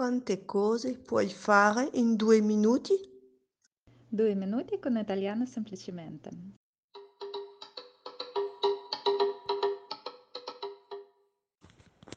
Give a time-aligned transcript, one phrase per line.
[0.00, 2.98] Quante cose puoi fare in due minuti?
[4.08, 6.30] Due minuti con italiano semplicemente.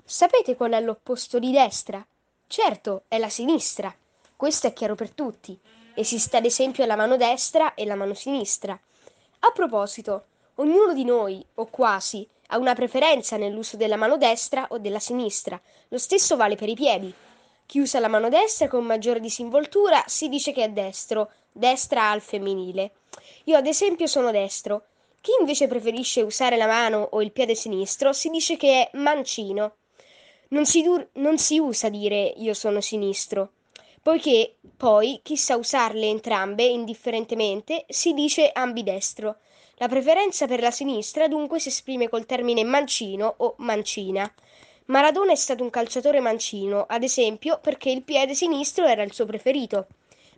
[0.05, 2.07] Sapete qual è l'opposto di destra?
[2.47, 3.93] Certo, è la sinistra.
[4.33, 5.59] Questo è chiaro per tutti.
[5.93, 8.79] Esiste ad esempio la mano destra e la mano sinistra.
[9.39, 14.77] A proposito, ognuno di noi, o quasi, ha una preferenza nell'uso della mano destra o
[14.77, 15.59] della sinistra.
[15.89, 17.13] Lo stesso vale per i piedi.
[17.73, 22.21] Chi usa la mano destra con maggiore disinvoltura si dice che è destro, destra al
[22.21, 22.91] femminile.
[23.45, 24.83] Io ad esempio sono destro.
[25.21, 29.77] Chi invece preferisce usare la mano o il piede sinistro si dice che è mancino.
[30.49, 33.53] Non si, dur- non si usa dire io sono sinistro,
[34.03, 39.37] poiché poi chi sa usarle entrambe indifferentemente si dice ambidestro.
[39.77, 44.31] La preferenza per la sinistra dunque si esprime col termine mancino o mancina.
[44.85, 49.25] Maradona è stato un calciatore mancino, ad esempio perché il piede sinistro era il suo
[49.25, 49.87] preferito.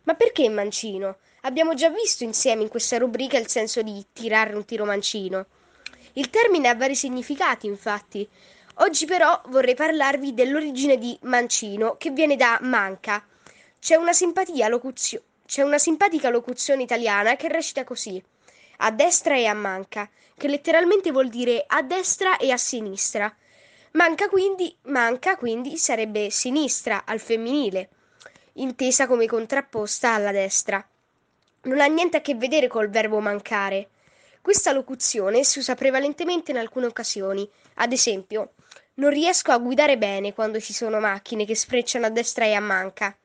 [0.04, 1.16] Ma perché mancino?
[1.42, 5.46] Abbiamo già visto insieme in questa rubrica il senso di tirare un tiro mancino.
[6.12, 8.28] Il termine ha vari significati, infatti.
[8.76, 13.26] Oggi però vorrei parlarvi dell'origine di mancino, che viene da manca.
[13.80, 14.12] C'è una,
[14.68, 18.22] locuzio- c'è una simpatica locuzione italiana che recita così:
[18.78, 23.34] a destra e a manca, che letteralmente vuol dire a destra e a sinistra.
[23.96, 27.88] Manca quindi, manca quindi sarebbe sinistra al femminile,
[28.54, 30.86] intesa come contrapposta alla destra.
[31.62, 33.88] Non ha niente a che vedere col verbo mancare.
[34.42, 38.52] Questa locuzione si usa prevalentemente in alcune occasioni, ad esempio,
[38.96, 42.60] non riesco a guidare bene quando ci sono macchine che sfrecciano a destra e a
[42.60, 43.16] manca.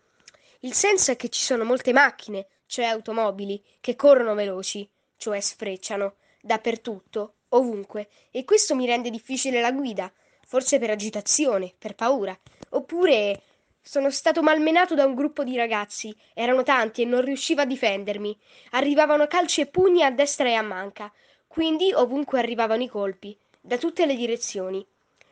[0.59, 6.15] Il senso è che ci sono molte macchine, cioè automobili, che corrono veloci, cioè sfrecciano,
[6.39, 10.09] dappertutto, ovunque, e questo mi rende difficile la guida,
[10.51, 12.37] forse per agitazione, per paura,
[12.71, 13.41] oppure
[13.81, 18.37] sono stato malmenato da un gruppo di ragazzi, erano tanti e non riuscivo a difendermi.
[18.71, 21.09] Arrivavano calci e pugni a destra e a manca,
[21.47, 24.85] quindi ovunque arrivavano i colpi, da tutte le direzioni.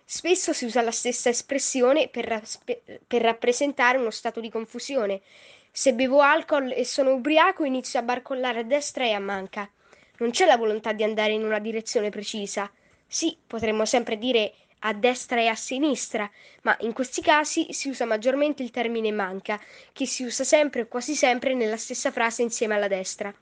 [0.05, 5.19] Spesso si usa la stessa espressione per, raspe- per rappresentare uno stato di confusione.
[5.69, 9.69] Se bevo alcol e sono ubriaco inizio a barcollare a destra e a manca.
[10.19, 12.71] Non c'è la volontà di andare in una direzione precisa.
[13.05, 16.29] Sì, potremmo sempre dire a destra e a sinistra,
[16.61, 19.59] ma in questi casi si usa maggiormente il termine manca,
[19.91, 23.33] che si usa sempre o quasi sempre nella stessa frase insieme alla destra.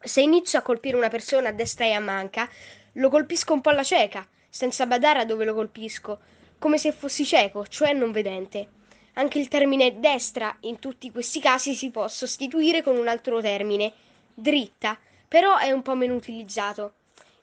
[0.00, 2.48] Se inizio a colpire una persona a destra e a manca,
[2.92, 6.20] lo colpisco un po' alla cieca, senza badare a dove lo colpisco,
[6.58, 8.68] come se fossi cieco, cioè non vedente.
[9.14, 13.92] Anche il termine destra in tutti questi casi si può sostituire con un altro termine,
[14.34, 14.98] dritta,
[15.28, 16.94] però è un po' meno utilizzato.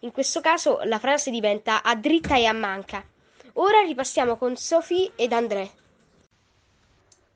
[0.01, 3.03] In questo caso la frase diventa a dritta e a manca.
[3.53, 5.69] Ora ripassiamo con Sophie ed André.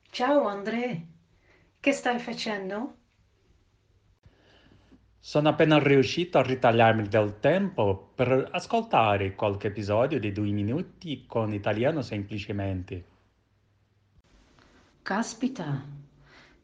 [0.10, 1.06] Ciao André,
[1.82, 2.96] che stai facendo?
[5.20, 11.54] Sono appena riuscito a ritagliarmi del tempo per ascoltare qualche episodio di due minuti con
[11.54, 13.06] italiano semplicemente.
[15.02, 15.84] Caspita,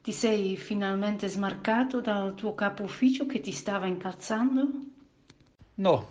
[0.02, 4.70] ti sei finalmente smarcato dal tuo capo ufficio che ti stava incalzando?
[5.80, 6.10] No,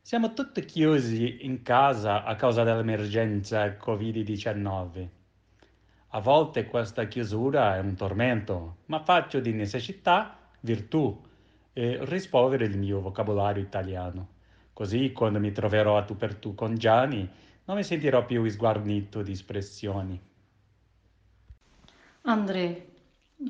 [0.00, 5.08] siamo tutti chiusi in casa a causa dell'emergenza Covid-19.
[6.08, 11.22] A volte questa chiusura è un tormento, ma faccio di necessità virtù
[11.74, 14.28] e rispolvere il mio vocabolario italiano.
[14.72, 17.28] Così quando mi troverò a tu per tu con Gianni
[17.66, 20.18] non mi sentirò più sguarnito di espressioni.
[22.22, 22.88] André,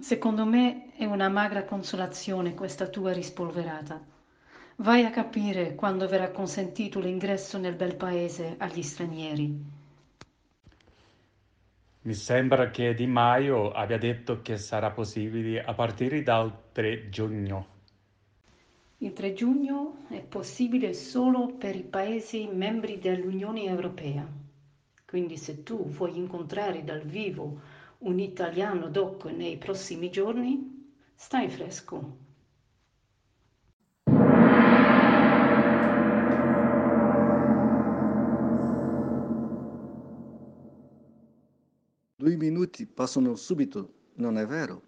[0.00, 4.18] secondo me è una magra consolazione questa tua rispolverata.
[4.80, 9.62] Vai a capire quando verrà consentito l'ingresso nel bel paese agli stranieri.
[12.00, 17.66] Mi sembra che Di Maio abbia detto che sarà possibile a partire dal 3 giugno.
[18.98, 24.26] Il 3 giugno è possibile solo per i paesi membri dell'Unione Europea.
[25.04, 27.60] Quindi se tu vuoi incontrare dal vivo
[27.98, 32.28] un italiano doc nei prossimi giorni, stai fresco.
[42.40, 44.82] Minuti passano subito, non è vero?